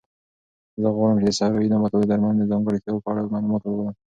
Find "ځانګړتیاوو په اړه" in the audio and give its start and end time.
2.51-3.31